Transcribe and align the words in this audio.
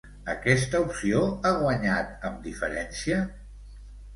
Aquesta 0.31 0.79
opció 0.85 1.21
ha 1.49 1.53
guanyat 1.59 2.27
amb 2.31 2.43
diferència? 2.49 3.21